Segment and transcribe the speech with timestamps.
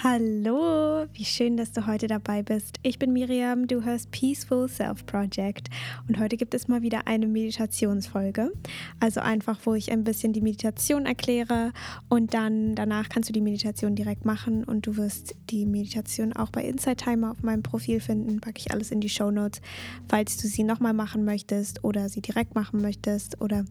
[0.00, 2.78] Hallo, wie schön, dass du heute dabei bist.
[2.82, 5.68] Ich bin Miriam, du hörst Peaceful Self Project
[6.08, 8.52] und heute gibt es mal wieder eine Meditationsfolge.
[8.98, 11.72] Also einfach, wo ich ein bisschen die Meditation erkläre
[12.08, 16.50] und dann danach kannst du die Meditation direkt machen und du wirst die Meditation auch
[16.50, 18.40] bei Inside Timer auf meinem Profil finden.
[18.40, 19.60] Packe ich alles in die Show Notes,
[20.08, 23.66] falls du sie nochmal machen möchtest oder sie direkt machen möchtest oder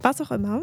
[0.00, 0.62] was auch immer.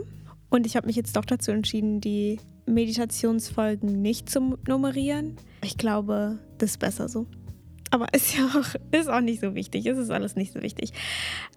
[0.51, 5.37] Und ich habe mich jetzt doch dazu entschieden, die Meditationsfolgen nicht zu nummerieren.
[5.63, 7.25] Ich glaube, das ist besser so.
[7.89, 9.85] Aber ist ja auch, ist auch nicht so wichtig.
[9.85, 10.91] Es ist alles nicht so wichtig.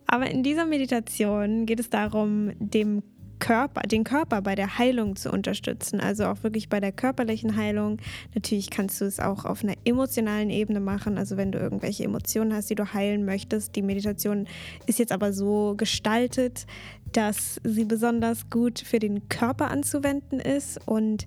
[0.07, 3.03] Aber in dieser Meditation geht es darum, dem
[3.41, 7.99] Körper, den Körper bei der Heilung zu unterstützen, also auch wirklich bei der körperlichen Heilung.
[8.35, 12.55] Natürlich kannst du es auch auf einer emotionalen Ebene machen, also wenn du irgendwelche Emotionen
[12.55, 13.77] hast, die du heilen möchtest.
[13.77, 14.47] Die Meditation
[14.87, 16.67] ist jetzt aber so gestaltet,
[17.15, 21.27] dass sie besonders gut für den Körper anzuwenden ist und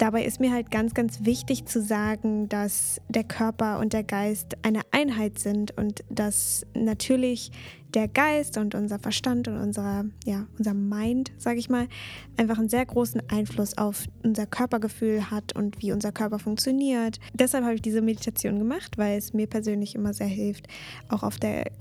[0.00, 4.56] Dabei ist mir halt ganz, ganz wichtig zu sagen, dass der Körper und der Geist
[4.62, 7.52] eine Einheit sind und dass natürlich
[7.92, 11.86] der Geist und unser Verstand und unser, ja, unser Mind, sage ich mal,
[12.38, 17.20] einfach einen sehr großen Einfluss auf unser Körpergefühl hat und wie unser Körper funktioniert.
[17.34, 20.66] Deshalb habe ich diese Meditation gemacht, weil es mir persönlich immer sehr hilft,
[21.10, 21.72] auch auf der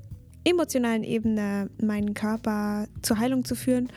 [0.43, 3.89] emotionalen Ebene meinen Körper zur Heilung zu führen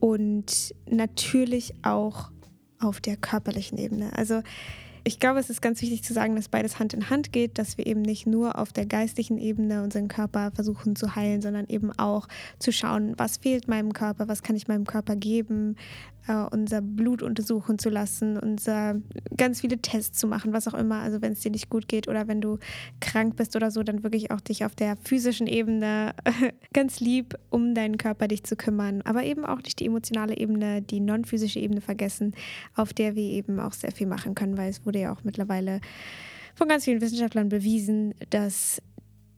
[0.00, 2.30] und natürlich auch
[2.78, 4.10] auf der körperlichen Ebene.
[4.16, 4.42] Also
[5.06, 7.78] ich glaube, es ist ganz wichtig zu sagen, dass beides Hand in Hand geht, dass
[7.78, 11.92] wir eben nicht nur auf der geistlichen Ebene unseren Körper versuchen zu heilen, sondern eben
[11.96, 12.26] auch
[12.58, 15.76] zu schauen, was fehlt meinem Körper, was kann ich meinem Körper geben,
[16.28, 18.96] äh, unser Blut untersuchen zu lassen, unser
[19.36, 20.96] ganz viele Tests zu machen, was auch immer.
[20.96, 22.58] Also wenn es dir nicht gut geht oder wenn du
[23.00, 26.14] krank bist oder so, dann wirklich auch dich auf der physischen Ebene
[26.72, 30.82] ganz lieb um deinen Körper dich zu kümmern, aber eben auch nicht die emotionale Ebene,
[30.82, 32.34] die non-physische Ebene vergessen,
[32.74, 35.80] auf der wir eben auch sehr viel machen können, weil es wurde ja auch mittlerweile
[36.54, 38.80] von ganz vielen Wissenschaftlern bewiesen, dass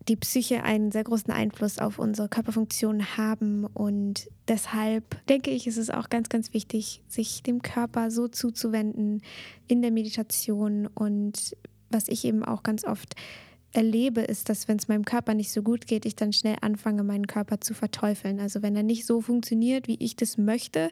[0.08, 5.76] die Psyche einen sehr großen Einfluss auf unsere Körperfunktion haben und deshalb denke ich, ist
[5.76, 9.22] es auch ganz, ganz wichtig, sich dem Körper so zuzuwenden
[9.66, 11.56] in der Meditation und
[11.90, 13.14] was ich eben auch ganz oft
[13.72, 17.04] erlebe, ist, dass wenn es meinem Körper nicht so gut geht, ich dann schnell anfange,
[17.04, 18.40] meinen Körper zu verteufeln.
[18.40, 20.90] Also wenn er nicht so funktioniert, wie ich das möchte,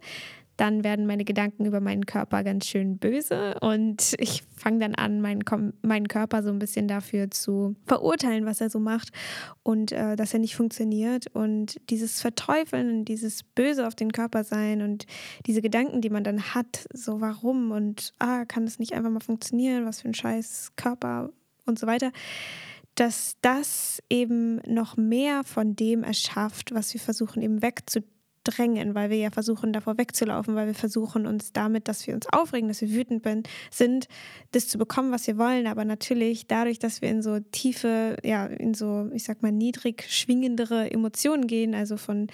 [0.56, 5.20] dann werden meine Gedanken über meinen Körper ganz schön böse und ich fange dann an,
[5.20, 5.42] meinen,
[5.82, 9.10] meinen Körper so ein bisschen dafür zu verurteilen, was er so macht
[9.62, 11.26] und äh, dass er nicht funktioniert.
[11.34, 15.06] Und dieses Verteufeln und dieses Böse auf den Körper sein und
[15.46, 19.20] diese Gedanken, die man dann hat, so warum und ah, kann das nicht einfach mal
[19.20, 21.30] funktionieren, was für ein scheiß Körper?
[21.66, 22.12] Und so weiter.
[22.94, 28.15] Dass das eben noch mehr von dem erschafft, was wir versuchen eben wegzudrücken
[28.46, 32.26] drängen, weil wir ja versuchen, davor wegzulaufen, weil wir versuchen, uns damit, dass wir uns
[32.32, 34.08] aufregen, dass wir wütend bin, sind,
[34.52, 35.66] das zu bekommen, was wir wollen.
[35.66, 40.04] Aber natürlich dadurch, dass wir in so tiefe, ja, in so, ich sag mal, niedrig
[40.08, 42.28] schwingendere Emotionen gehen, also von,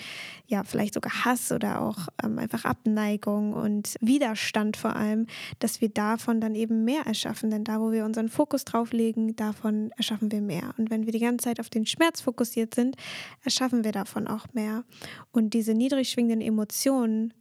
[0.46, 5.26] ja, vielleicht sogar Hass oder auch ähm, einfach Abneigung und Widerstand vor allem,
[5.58, 7.50] dass wir davon dann eben mehr erschaffen.
[7.50, 10.74] Denn da, wo wir unseren Fokus drauf legen, davon erschaffen wir mehr.
[10.76, 12.96] Und wenn wir die ganze Zeit auf den Schmerz fokussiert sind,
[13.44, 14.84] erschaffen wir davon auch mehr.
[15.30, 17.32] Und diese niedrig niedrig schwingenden Emotionen,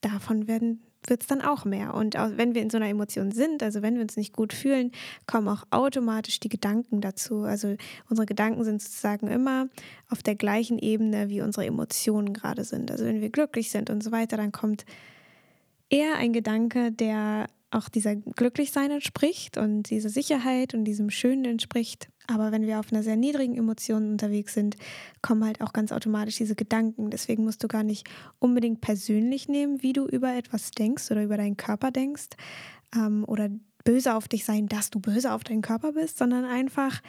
[0.00, 1.94] davon werden wird es dann auch mehr.
[1.94, 4.52] Und auch wenn wir in so einer Emotion sind, also wenn wir uns nicht gut
[4.52, 4.90] fühlen,
[5.26, 7.42] kommen auch automatisch die Gedanken dazu.
[7.42, 7.76] Also
[8.10, 9.68] unsere Gedanken sind sozusagen immer
[10.08, 12.90] auf der gleichen Ebene, wie unsere Emotionen gerade sind.
[12.90, 14.84] Also wenn wir glücklich sind und so weiter, dann kommt
[15.90, 22.08] eher ein Gedanke, der auch dieser Glücklichsein entspricht und dieser Sicherheit und diesem Schönen entspricht.
[22.26, 24.76] Aber wenn wir auf einer sehr niedrigen Emotion unterwegs sind,
[25.22, 27.10] kommen halt auch ganz automatisch diese Gedanken.
[27.10, 31.36] Deswegen musst du gar nicht unbedingt persönlich nehmen, wie du über etwas denkst oder über
[31.36, 32.30] deinen Körper denkst
[32.94, 33.48] ähm, oder
[33.84, 37.00] böse auf dich sein, dass du böse auf deinen Körper bist, sondern einfach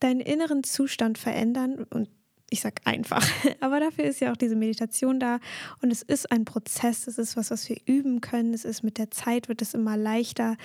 [0.00, 2.08] deinen inneren Zustand verändern und
[2.50, 3.26] ich sag einfach,
[3.60, 5.40] aber dafür ist ja auch diese Meditation da
[5.82, 8.98] und es ist ein Prozess, es ist was, was wir üben können, es ist mit
[8.98, 10.56] der Zeit wird es immer leichter,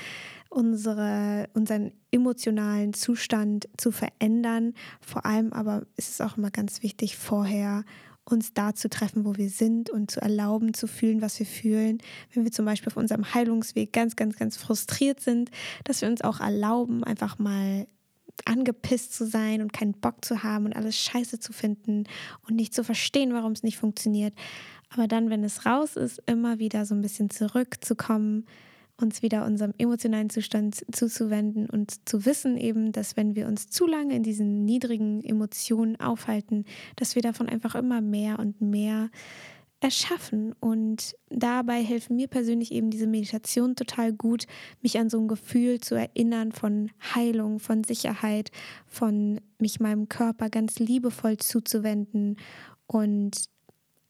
[0.50, 4.73] unsere, unseren emotionalen Zustand zu verändern.
[5.00, 7.85] Vor allem aber ist es auch immer ganz wichtig, vorher
[8.25, 12.00] uns da zu treffen, wo wir sind und zu erlauben, zu fühlen, was wir fühlen.
[12.33, 15.50] Wenn wir zum Beispiel auf unserem Heilungsweg ganz, ganz, ganz frustriert sind,
[15.85, 17.88] dass wir uns auch erlauben, einfach mal
[18.45, 22.05] angepisst zu sein und keinen Bock zu haben und alles scheiße zu finden
[22.47, 24.33] und nicht zu verstehen, warum es nicht funktioniert.
[24.89, 28.45] Aber dann, wenn es raus ist, immer wieder so ein bisschen zurückzukommen,
[29.01, 33.87] uns wieder unserem emotionalen Zustand zuzuwenden und zu wissen eben, dass wenn wir uns zu
[33.87, 36.65] lange in diesen niedrigen Emotionen aufhalten,
[36.97, 39.09] dass wir davon einfach immer mehr und mehr
[39.81, 40.53] erschaffen.
[40.59, 44.45] Und dabei helfen mir persönlich eben diese Meditation total gut,
[44.81, 48.51] mich an so ein Gefühl zu erinnern von Heilung, von Sicherheit,
[48.87, 52.37] von mich meinem Körper ganz liebevoll zuzuwenden
[52.87, 53.49] und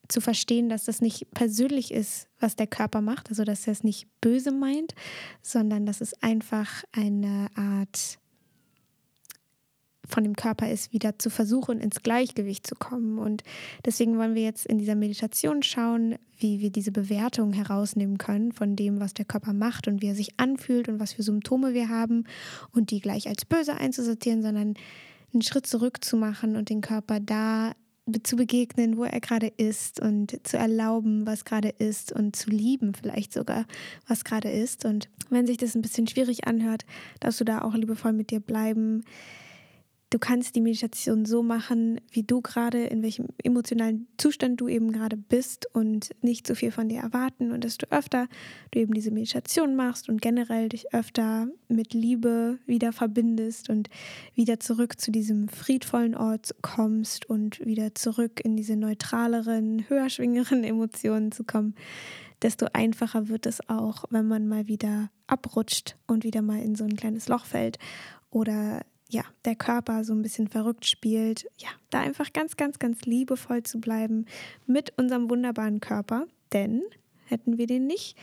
[0.08, 3.84] zu verstehen, dass das nicht persönlich ist, was der Körper macht, also dass er es
[3.84, 4.94] nicht böse meint,
[5.42, 8.20] sondern dass es einfach eine Art
[10.12, 13.18] von dem Körper ist, wieder zu versuchen, ins Gleichgewicht zu kommen.
[13.18, 13.44] Und
[13.86, 18.76] deswegen wollen wir jetzt in dieser Meditation schauen, wie wir diese Bewertung herausnehmen können von
[18.76, 21.90] dem, was der Körper macht und wie er sich anfühlt und was für Symptome wir
[21.90, 22.26] haben
[22.72, 24.76] und die gleich als böse einzusortieren, sondern
[25.34, 27.74] einen Schritt zurück zu machen und den Körper da
[28.24, 32.94] zu begegnen, wo er gerade ist und zu erlauben, was gerade ist und zu lieben
[32.94, 33.66] vielleicht sogar,
[34.08, 34.86] was gerade ist.
[34.86, 36.86] Und wenn sich das ein bisschen schwierig anhört,
[37.20, 39.04] darfst du da auch liebevoll mit dir bleiben.
[40.12, 44.92] Du kannst die Meditation so machen, wie du gerade, in welchem emotionalen Zustand du eben
[44.92, 48.28] gerade bist und nicht zu viel von dir erwarten und du öfter
[48.72, 53.90] du eben diese Meditation machst und generell dich öfter mit Liebe wieder verbindest und
[54.36, 60.64] wieder zurück zu diesem friedvollen Ort kommst und wieder zurück in diese neutraleren, höher schwingeren
[60.66, 61.74] Emotionen zu kommen
[62.42, 66.84] desto einfacher wird es auch, wenn man mal wieder abrutscht und wieder mal in so
[66.84, 67.78] ein kleines Loch fällt
[68.32, 68.82] oder
[69.12, 73.64] ja, der Körper so ein bisschen verrückt spielt, ja, da einfach ganz, ganz, ganz liebevoll
[73.64, 74.26] zu bleiben
[74.66, 76.82] mit unserem wunderbaren Körper, denn
[77.26, 78.18] hätten wir den nicht,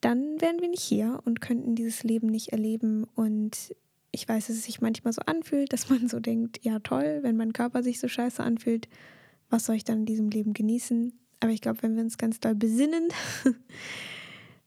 [0.00, 3.74] dann wären wir nicht hier und könnten dieses Leben nicht erleben und
[4.12, 7.36] ich weiß, dass es sich manchmal so anfühlt, dass man so denkt, ja toll, wenn
[7.36, 8.88] mein Körper sich so scheiße anfühlt,
[9.50, 11.12] was soll ich dann in diesem Leben genießen?
[11.40, 13.08] Aber ich glaube, wenn wir uns ganz doll besinnen,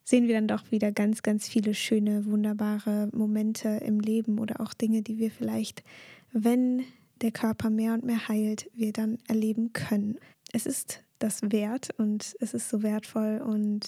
[0.10, 4.74] sehen wir dann doch wieder ganz, ganz viele schöne, wunderbare Momente im Leben oder auch
[4.74, 5.84] Dinge, die wir vielleicht,
[6.32, 6.84] wenn
[7.22, 10.18] der Körper mehr und mehr heilt, wir dann erleben können.
[10.52, 13.40] Es ist das wert und es ist so wertvoll.
[13.46, 13.86] Und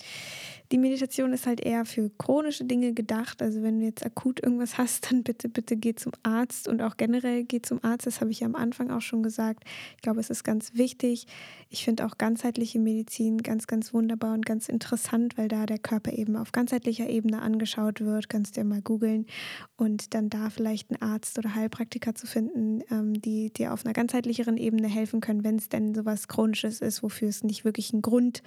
[0.72, 3.42] die Meditation ist halt eher für chronische Dinge gedacht.
[3.42, 6.98] Also wenn du jetzt akut irgendwas hast, dann bitte, bitte geh zum Arzt und auch
[6.98, 8.08] generell geh zum Arzt.
[8.08, 9.64] Das habe ich ja am Anfang auch schon gesagt.
[9.96, 11.28] Ich glaube, es ist ganz wichtig.
[11.70, 16.14] Ich finde auch ganzheitliche Medizin ganz, ganz wunderbar und ganz interessant, weil da der Körper
[16.14, 18.30] eben auf ganzheitlicher Ebene angeschaut wird.
[18.30, 19.26] Kannst du ja mal googeln
[19.76, 23.94] und dann da vielleicht einen Arzt oder Heilpraktiker zu finden, ähm, die dir auf einer
[23.94, 28.02] ganzheitlicheren Ebene helfen können, wenn es denn sowas Chronisches ist, wofür es nicht wirklich einen
[28.02, 28.42] Grund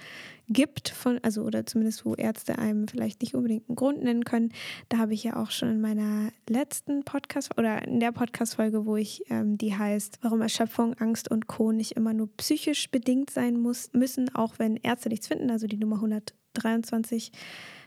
[0.47, 4.51] gibt, von, also oder zumindest wo Ärzte einem vielleicht nicht unbedingt einen Grund nennen können.
[4.89, 8.95] Da habe ich ja auch schon in meiner letzten Podcast oder in der Podcast-Folge, wo
[8.95, 11.71] ich ähm, die heißt, warum Erschöpfung, Angst und Co.
[11.71, 15.77] nicht immer nur psychisch bedingt sein muss, müssen, auch wenn Ärzte nichts finden, also die
[15.77, 17.31] Nummer 123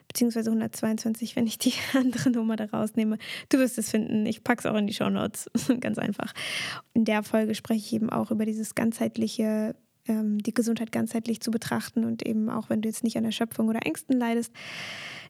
[0.08, 3.18] beziehungsweise 122, wenn ich die andere Nummer da rausnehme.
[3.50, 4.26] Du wirst es finden.
[4.26, 5.50] Ich packe es auch in die Show Notes.
[5.80, 6.32] Ganz einfach.
[6.94, 9.76] In der Folge spreche ich eben auch über dieses ganzheitliche
[10.08, 13.68] ähm, die Gesundheit ganzheitlich zu betrachten und eben auch wenn du jetzt nicht an Erschöpfung
[13.68, 14.52] oder Ängsten leidest,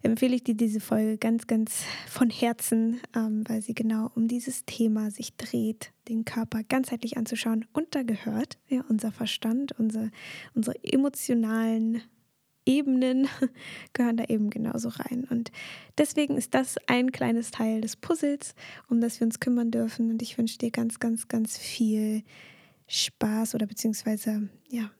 [0.02, 4.64] empfehle ich dir diese Folge ganz, ganz von Herzen, ähm, weil sie genau um dieses
[4.64, 7.66] Thema sich dreht, den Körper ganzheitlich anzuschauen.
[7.72, 10.10] Und da gehört ja unser Verstand, unsere,
[10.54, 12.02] unsere emotionalen
[12.68, 13.28] Ebenen
[13.94, 15.26] gehören da eben genauso rein.
[15.28, 15.50] Und
[15.96, 18.54] deswegen ist das ein kleines Teil des Puzzles,
[18.88, 20.10] um das wir uns kümmern dürfen.
[20.10, 22.22] Und ich wünsche dir ganz, ganz, ganz viel
[22.88, 24.90] Spaß oder beziehungsweise ja,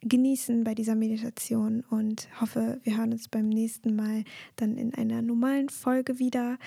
[0.00, 4.24] genießen bei dieser Meditation und hoffe, wir hören uns beim nächsten Mal
[4.56, 6.58] dann in einer normalen Folge wieder.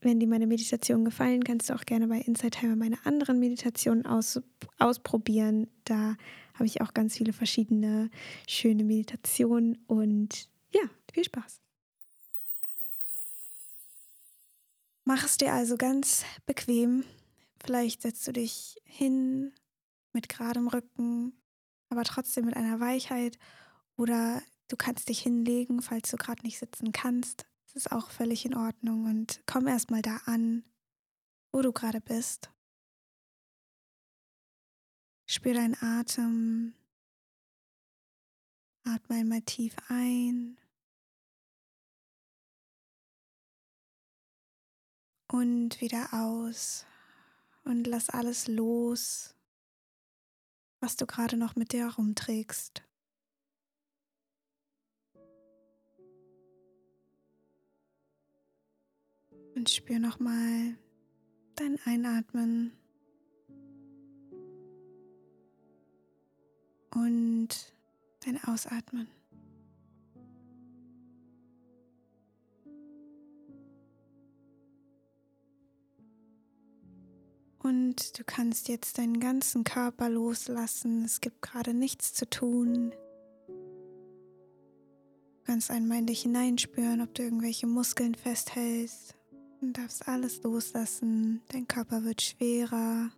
[0.00, 4.06] Wenn dir meine Meditation gefallen, kannst du auch gerne bei Inside Timer meine anderen Meditationen
[4.06, 4.40] aus,
[4.78, 5.68] ausprobieren.
[5.84, 6.16] Da
[6.54, 8.10] habe ich auch ganz viele verschiedene
[8.48, 11.60] schöne Meditationen und ja, viel Spaß.
[15.04, 17.04] Mach es dir also ganz bequem.
[17.64, 19.52] Vielleicht setzt du dich hin
[20.12, 21.32] mit geradem Rücken,
[21.88, 23.38] aber trotzdem mit einer Weichheit.
[23.96, 27.46] Oder du kannst dich hinlegen, falls du gerade nicht sitzen kannst.
[27.66, 29.04] Das ist auch völlig in Ordnung.
[29.04, 30.64] Und komm erstmal da an,
[31.52, 32.50] wo du gerade bist.
[35.26, 36.74] Spür deinen Atem.
[38.84, 40.58] Atme einmal tief ein.
[45.28, 46.86] Und wieder aus.
[47.62, 49.36] Und lass alles los,
[50.80, 52.82] was du gerade noch mit dir herumträgst.
[59.54, 60.76] Und spür nochmal
[61.56, 62.72] dein Einatmen
[66.94, 67.48] und
[68.24, 69.08] dein Ausatmen.
[77.62, 81.04] Und du kannst jetzt deinen ganzen Körper loslassen.
[81.04, 82.94] Es gibt gerade nichts zu tun.
[85.44, 89.16] kannst einmal in dich hineinspüren, ob du irgendwelche Muskeln festhältst.
[89.60, 91.42] Du darfst alles loslassen.
[91.48, 93.10] Dein Körper wird schwerer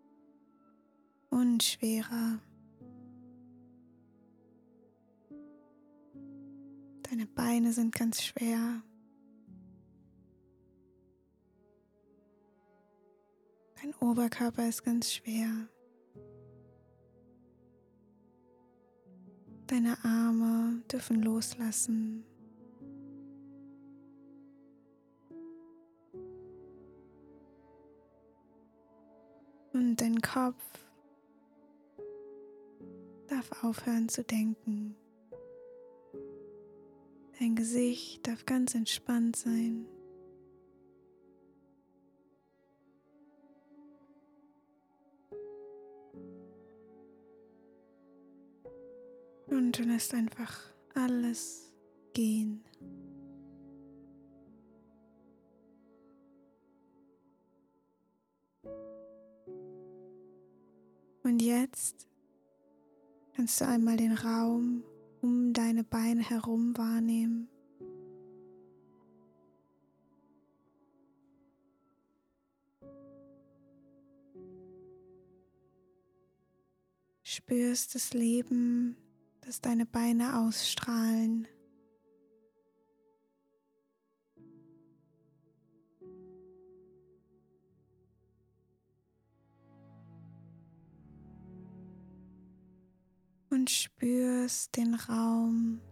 [1.31, 2.41] und schwerer.
[7.03, 8.83] Deine Beine sind ganz schwer.
[13.83, 15.49] Dein Oberkörper ist ganz schwer.
[19.67, 22.25] Deine Arme dürfen loslassen.
[29.73, 30.62] Und dein Kopf
[33.27, 34.95] darf aufhören zu denken.
[37.41, 39.87] Dein Gesicht darf ganz entspannt sein.
[49.73, 50.61] Und du lässt einfach
[50.95, 51.73] alles
[52.12, 52.62] gehen.
[61.23, 62.07] Und jetzt
[63.35, 64.85] kannst du einmal den Raum
[65.23, 67.49] um deine Beine herum wahrnehmen.
[77.23, 78.99] Spürst das Leben
[79.43, 81.47] dass deine Beine ausstrahlen.
[93.51, 95.83] Und spürst den Raum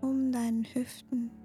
[0.00, 1.43] um deinen Hüften.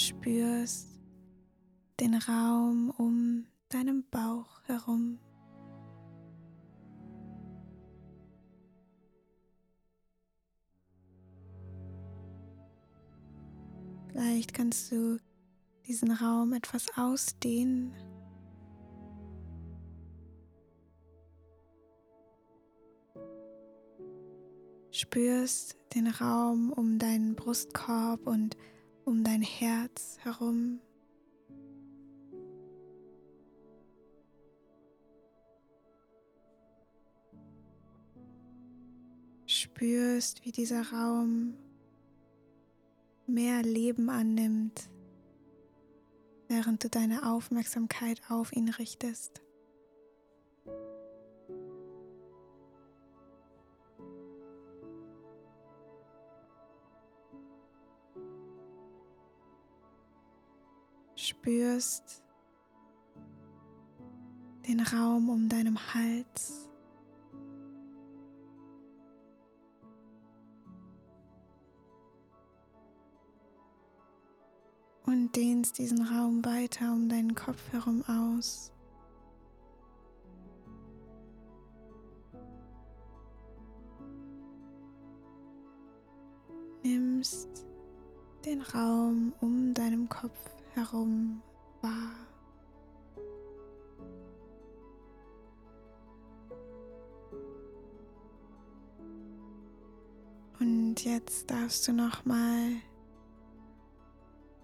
[0.00, 0.88] Spürst
[2.00, 5.18] den Raum um deinem Bauch herum.
[14.08, 15.18] Vielleicht kannst du
[15.86, 17.94] diesen Raum etwas ausdehnen.
[24.90, 28.56] Spürst den Raum um deinen Brustkorb und
[29.08, 30.80] um dein Herz herum.
[39.46, 41.54] Spürst, wie dieser Raum
[43.26, 44.90] mehr Leben annimmt,
[46.48, 49.40] während du deine Aufmerksamkeit auf ihn richtest.
[61.48, 62.22] Spürst
[64.66, 66.68] den Raum um deinem Hals.
[75.06, 78.70] Und dehnst diesen Raum weiter um deinen Kopf herum aus.
[86.82, 87.64] Nimmst
[88.44, 91.42] den Raum um deinem Kopf herum
[91.82, 92.14] wahr.
[100.60, 102.70] Und jetzt darfst du noch mal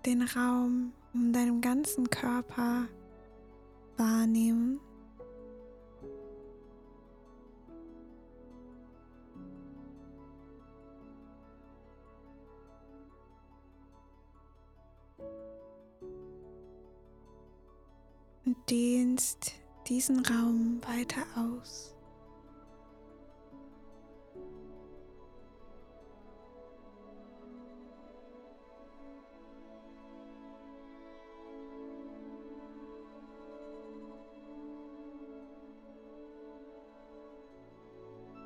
[0.06, 2.87] den Raum um deinem ganzen Körper
[3.97, 4.80] wahrnehmen.
[19.35, 19.53] Dehnst
[19.88, 21.95] diesen Raum weiter aus.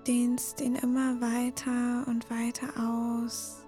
[0.06, 3.67] dehnst ihn immer weiter und weiter aus.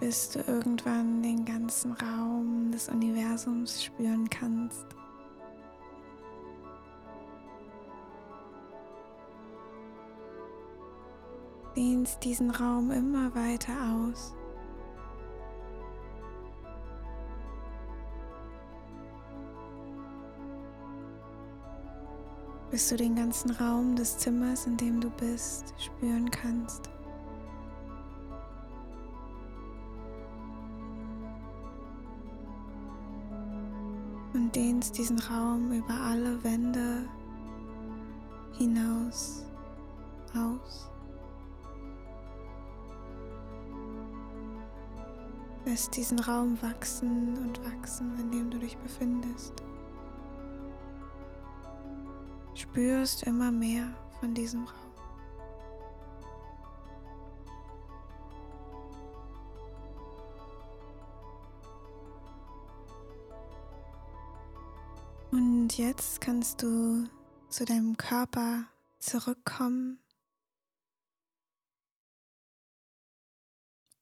[0.00, 4.86] Bis du irgendwann den ganzen Raum des Universums spüren kannst.
[11.76, 14.34] Dehnst diesen Raum immer weiter aus.
[22.70, 26.88] bis du den ganzen Raum des Zimmers, in dem du bist, spüren kannst.
[34.60, 37.08] Dehnst diesen Raum über alle Wände
[38.58, 39.46] hinaus
[40.34, 40.90] aus.
[45.64, 49.54] Lässt diesen Raum wachsen und wachsen, in dem du dich befindest.
[52.54, 53.86] Spürst immer mehr
[54.20, 54.79] von diesem Raum.
[65.80, 67.08] Jetzt kannst du
[67.48, 68.68] zu deinem Körper
[68.98, 69.98] zurückkommen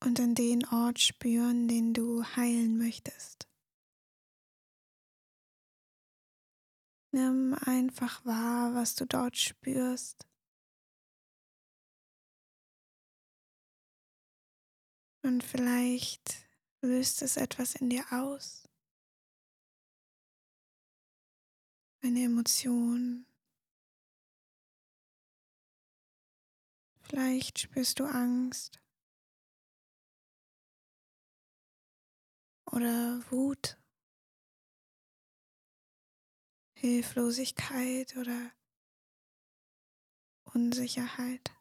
[0.00, 3.46] und an den Ort spüren, den du heilen möchtest.
[7.12, 10.26] Nimm einfach wahr, was du dort spürst.
[15.22, 16.48] Und vielleicht
[16.80, 18.67] löst es etwas in dir aus.
[22.02, 23.26] Eine Emotion.
[27.02, 28.80] Vielleicht spürst du Angst.
[32.72, 33.76] oder Wut,
[36.74, 38.52] Hilflosigkeit oder
[40.44, 41.52] Unsicherheit.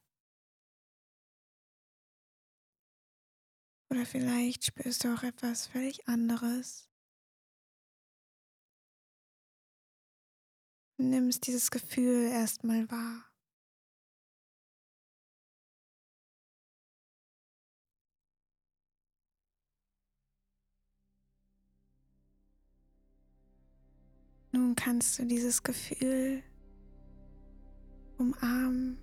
[3.89, 6.89] Oder vielleicht spürst du auch etwas völlig anderes.
[10.97, 13.23] Nimmst dieses Gefühl erstmal wahr.
[24.51, 26.41] Nun kannst du dieses Gefühl
[28.17, 28.97] umarmen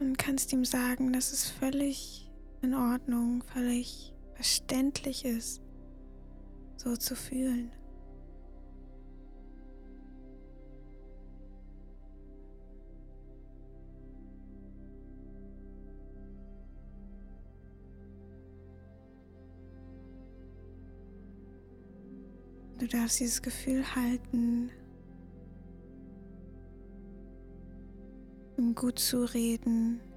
[0.00, 5.63] und kannst ihm sagen, dass es völlig in Ordnung, völlig verständlich ist,
[6.76, 7.70] so zu fühlen.
[22.78, 24.70] Du darfst dieses Gefühl halten,
[28.58, 30.00] ihm gut zureden.
[30.00, 30.13] Und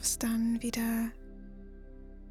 [0.00, 1.10] darfst dann wieder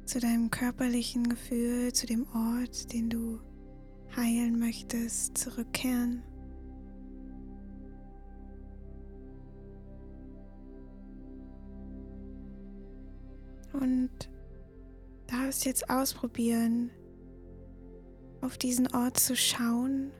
[0.04, 3.38] zu deinem körperlichen Gefühl, zu dem Ort, den du
[4.16, 6.24] heilen möchtest, zurückkehren.
[13.72, 14.10] und
[15.28, 16.90] darfst jetzt ausprobieren,
[18.40, 20.10] auf diesen Ort zu schauen.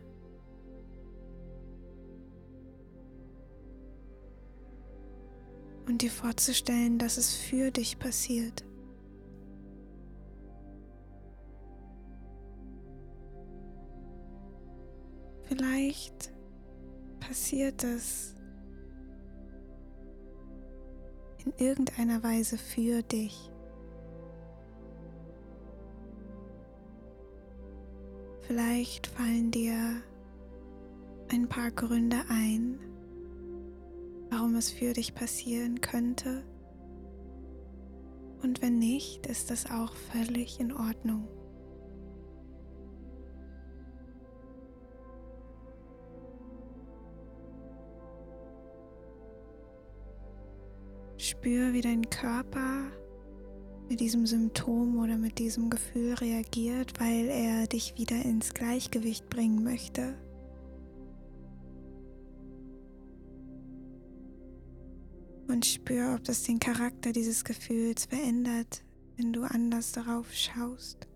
[5.86, 8.64] Und dir vorzustellen, dass es für dich passiert.
[15.44, 16.32] Vielleicht
[17.18, 18.34] passiert es
[21.44, 23.50] in irgendeiner Weise für dich.
[28.42, 30.02] Vielleicht fallen dir
[31.30, 32.78] ein paar Gründe ein,
[34.30, 36.44] warum es für dich passieren könnte.
[38.42, 41.28] Und wenn nicht, ist das auch völlig in Ordnung.
[51.18, 52.90] Spür, wie dein Körper
[53.90, 59.62] mit diesem Symptom oder mit diesem Gefühl reagiert, weil er dich wieder ins Gleichgewicht bringen
[59.62, 60.14] möchte.
[65.50, 68.84] Und spür, ob das den Charakter dieses Gefühls verändert,
[69.16, 71.08] wenn du anders darauf schaust.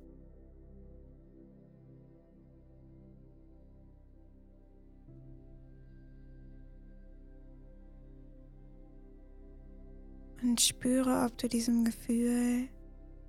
[10.42, 12.68] Und spüre, ob du diesem Gefühl,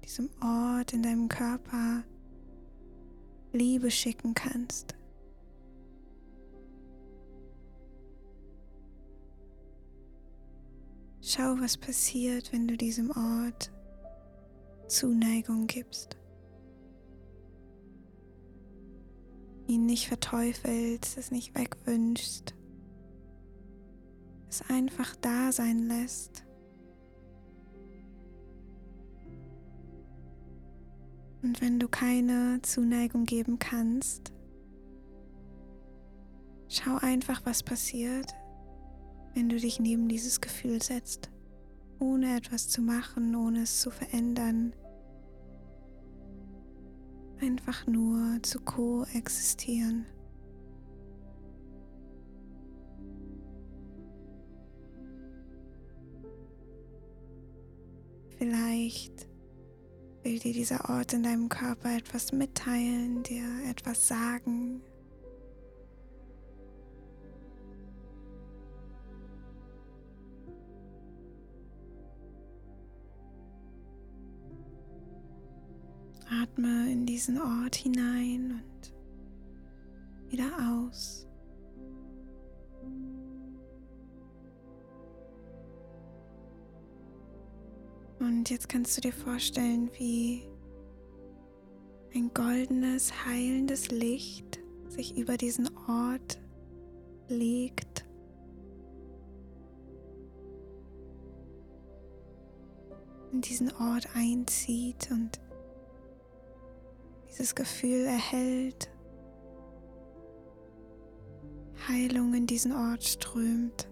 [0.03, 2.03] diesem Ort in deinem Körper
[3.53, 4.95] Liebe schicken kannst.
[11.35, 13.69] Schau, was passiert, wenn du diesem Ort
[14.87, 16.15] Zuneigung gibst.
[19.67, 22.55] Ihn nicht verteufelst, es nicht wegwünschst,
[24.49, 26.45] es einfach da sein lässt.
[31.41, 34.31] Und wenn du keine Zuneigung geben kannst,
[36.69, 38.33] schau einfach, was passiert,
[39.35, 41.29] wenn du dich neben dieses Gefühl setzt,
[41.99, 44.73] ohne etwas zu machen, ohne es zu verändern.
[47.41, 50.05] Einfach nur zu koexistieren.
[58.37, 59.27] Vielleicht
[60.23, 64.81] will dir dieser Ort in deinem Körper etwas mitteilen, dir etwas sagen.
[76.45, 78.93] Atme in diesen Ort hinein und
[80.31, 81.27] wieder aus.
[88.19, 90.43] Und jetzt kannst du dir vorstellen, wie
[92.13, 96.39] ein goldenes, heilendes Licht sich über diesen Ort
[97.27, 98.05] legt.
[103.31, 105.39] In diesen Ort einzieht und
[107.35, 108.89] dieses Gefühl erhält,
[111.87, 113.89] Heilung in diesen Ort strömt.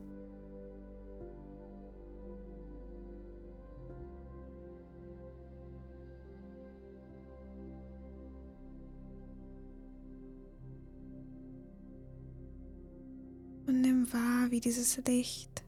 [13.65, 15.63] Und nimm wahr, wie dieses Licht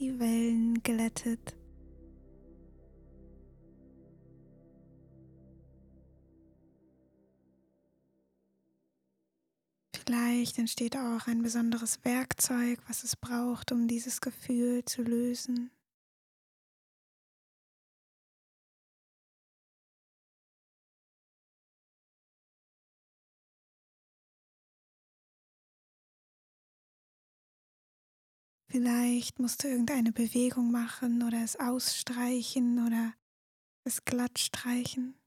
[0.00, 1.56] die Wellen glättet.
[10.06, 15.70] Vielleicht entsteht auch ein besonderes Werkzeug, was es braucht, um dieses Gefühl zu lösen.
[28.68, 33.12] Vielleicht musst du irgendeine Bewegung machen oder es ausstreichen oder
[33.84, 35.18] es glatt streichen.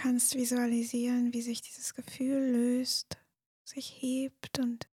[0.00, 3.18] Kannst visualisieren, wie sich dieses Gefühl löst,
[3.64, 4.88] sich hebt und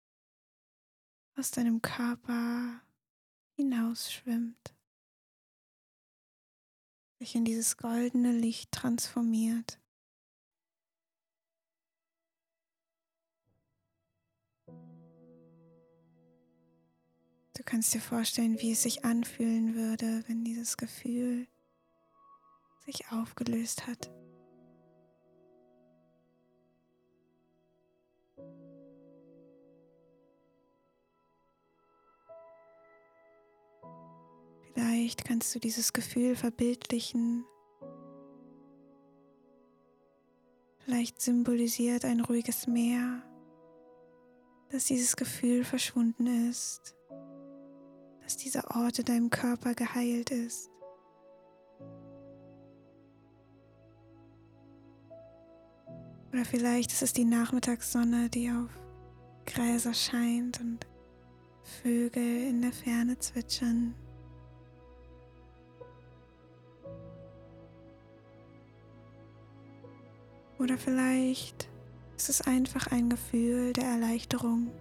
[1.35, 2.81] aus deinem Körper
[3.51, 4.73] hinausschwimmt,
[7.19, 9.79] sich in dieses goldene Licht transformiert.
[17.53, 21.47] Du kannst dir vorstellen, wie es sich anfühlen würde, wenn dieses Gefühl
[22.87, 24.09] sich aufgelöst hat.
[34.75, 37.45] Vielleicht kannst du dieses Gefühl verbildlichen.
[40.79, 43.23] Vielleicht symbolisiert ein ruhiges Meer,
[44.69, 46.93] dass dieses Gefühl verschwunden ist,
[48.21, 50.69] dass dieser Ort in deinem Körper geheilt ist.
[56.33, 58.69] Oder vielleicht ist es die Nachmittagssonne, die auf
[59.45, 60.85] Gräser scheint und
[61.63, 63.95] Vögel in der Ferne zwitschern.
[70.57, 71.67] Oder vielleicht
[72.17, 74.71] ist es einfach ein Gefühl der Erleichterung.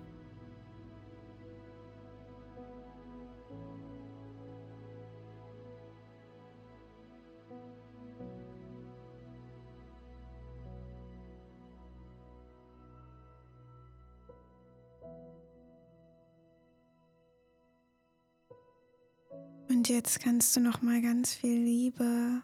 [19.69, 22.43] Und jetzt kannst du noch mal ganz viel Liebe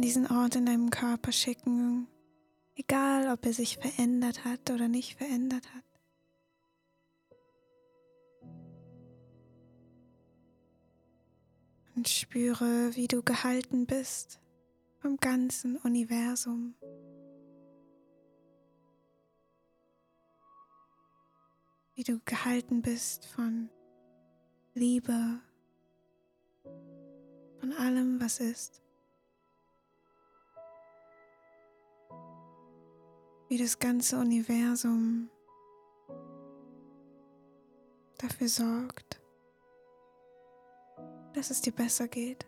[0.00, 2.08] an diesen Ort in deinem Körper schicken,
[2.74, 5.84] egal ob er sich verändert hat oder nicht verändert hat.
[11.94, 14.40] Und spüre, wie du gehalten bist
[15.02, 16.74] vom ganzen Universum.
[21.94, 23.68] Wie du gehalten bist von
[24.72, 25.42] Liebe,
[27.60, 28.80] von allem, was ist.
[33.50, 35.28] Wie das ganze Universum
[38.16, 39.20] dafür sorgt,
[41.34, 42.46] dass es dir besser geht.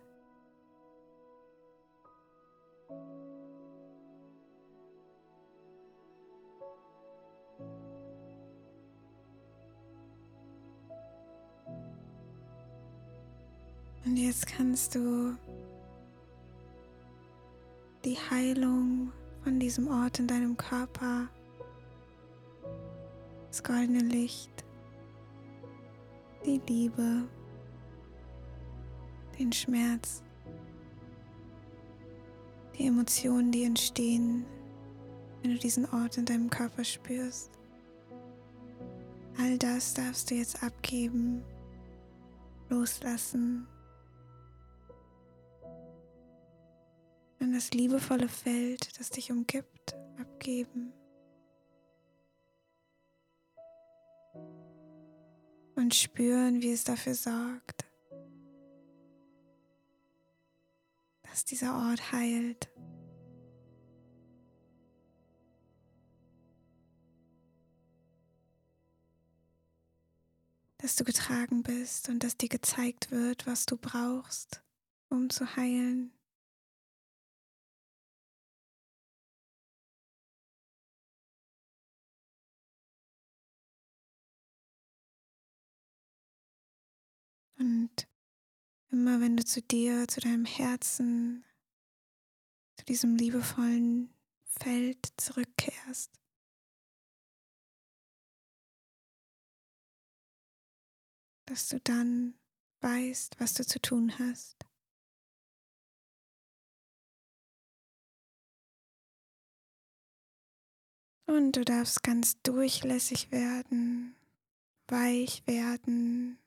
[14.04, 15.36] Und jetzt kannst du
[18.04, 19.12] die Heilung
[19.42, 21.28] von diesem Ort in deinem Körper,
[23.48, 24.64] das goldene Licht,
[26.46, 27.28] die Liebe,
[29.38, 30.22] den Schmerz,
[32.78, 34.46] die Emotionen, die entstehen,
[35.42, 37.50] wenn du diesen Ort in deinem Körper spürst.
[39.38, 41.42] All das darfst du jetzt abgeben,
[42.68, 43.66] loslassen
[47.52, 50.92] das liebevolle Feld, das dich umgibt, abgeben.
[55.74, 57.86] Und spüren, wie es dafür sorgt,
[61.22, 62.70] dass dieser Ort heilt.
[70.78, 74.62] Dass du getragen bist und dass dir gezeigt wird, was du brauchst,
[75.08, 76.12] um zu heilen.
[87.62, 88.08] Und
[88.90, 91.44] immer wenn du zu dir, zu deinem Herzen,
[92.76, 94.12] zu diesem liebevollen
[94.46, 96.10] Feld zurückkehrst,
[101.44, 102.34] dass du dann
[102.80, 104.66] weißt, was du zu tun hast.
[111.26, 114.16] Und du darfst ganz durchlässig werden,
[114.88, 116.41] weich werden,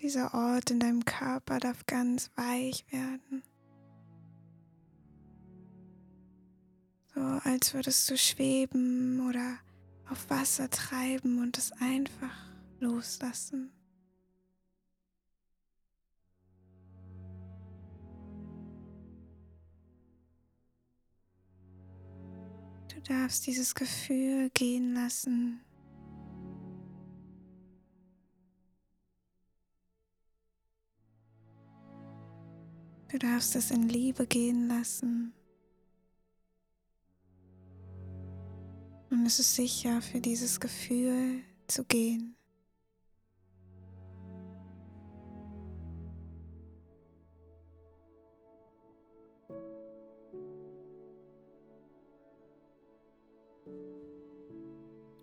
[0.00, 3.42] dieser Ort in deinem Körper darf ganz weich werden.
[7.14, 9.58] So als würdest du schweben oder
[10.08, 12.34] auf Wasser treiben und es einfach
[12.80, 13.72] loslassen.
[22.88, 25.60] Du darfst dieses Gefühl gehen lassen.
[33.10, 35.32] Du darfst es in Liebe gehen lassen.
[39.10, 42.36] Und es ist sicher für dieses Gefühl zu gehen.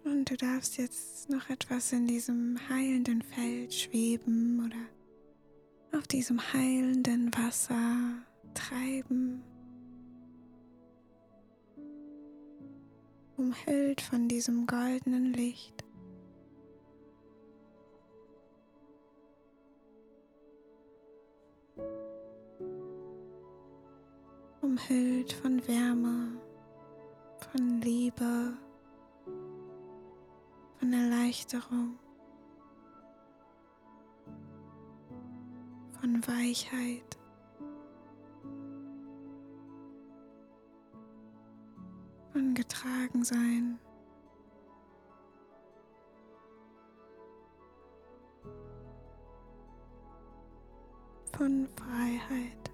[0.04, 4.95] Und du darfst jetzt noch etwas in diesem heilenden Feld schweben oder
[5.96, 8.14] auf diesem heilenden Wasser
[8.54, 9.44] treiben,
[13.38, 15.84] umhüllt von diesem goldenen Licht.
[24.62, 26.42] Umhüllt von Wärme,
[27.40, 28.58] von Liebe,
[30.80, 31.98] von Erleichterung.
[36.00, 37.18] Von Weichheit.
[42.32, 43.80] Von Getragensein.
[51.38, 52.65] Von Freiheit.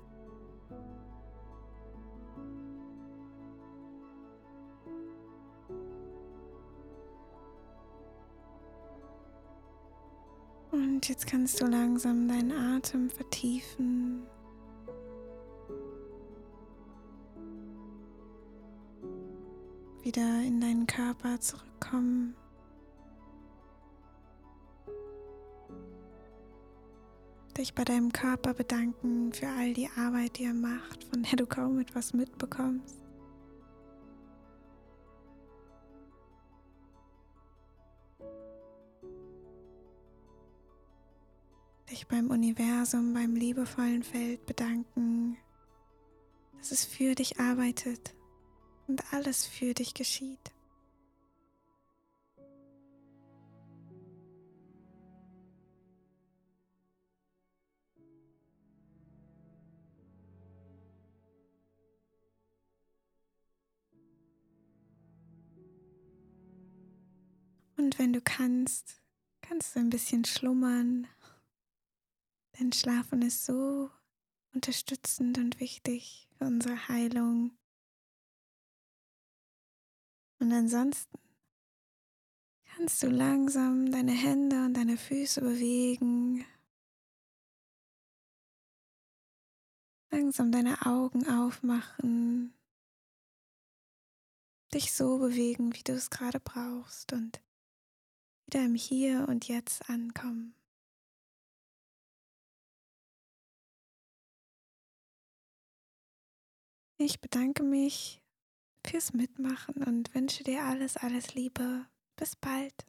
[11.02, 14.22] Und jetzt kannst du langsam deinen Atem vertiefen.
[20.04, 22.36] Wieder in deinen Körper zurückkommen.
[27.58, 31.48] Dich bei deinem Körper bedanken für all die Arbeit, die er macht, von der du
[31.48, 33.01] kaum etwas mitbekommst.
[42.02, 45.38] Dich beim Universum, beim liebevollen Feld bedanken,
[46.58, 48.16] dass es für dich arbeitet
[48.88, 50.40] und alles für dich geschieht.
[67.78, 69.02] Und wenn du kannst,
[69.42, 71.08] kannst du ein bisschen schlummern.
[72.62, 73.90] Denn Schlafen ist so
[74.54, 77.58] unterstützend und wichtig für unsere Heilung.
[80.38, 81.18] Und ansonsten
[82.66, 86.46] kannst du langsam deine Hände und deine Füße bewegen.
[90.12, 92.54] Langsam deine Augen aufmachen.
[94.72, 97.42] Dich so bewegen, wie du es gerade brauchst und
[98.46, 100.54] wieder im Hier und Jetzt ankommen.
[107.04, 108.22] Ich bedanke mich
[108.86, 111.88] fürs Mitmachen und wünsche dir alles, alles Liebe.
[112.16, 112.86] Bis bald.